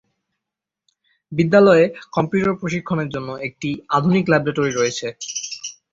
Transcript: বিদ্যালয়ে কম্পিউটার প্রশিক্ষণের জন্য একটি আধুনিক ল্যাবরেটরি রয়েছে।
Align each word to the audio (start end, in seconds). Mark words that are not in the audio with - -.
বিদ্যালয়ে 1.31 1.83
কম্পিউটার 2.15 2.59
প্রশিক্ষণের 2.61 3.09
জন্য 3.15 3.29
একটি 3.47 3.69
আধুনিক 3.97 4.25
ল্যাবরেটরি 4.29 4.71
রয়েছে। 4.73 5.07